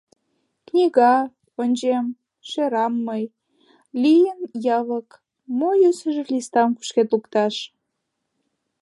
[0.67, 1.13] Книга,
[1.61, 2.05] ончем,
[2.49, 3.23] шерам мый,
[4.01, 4.39] лийын
[4.77, 5.09] явык
[5.57, 7.55] Мо йӧсыжӧ листам кушкед лукташ!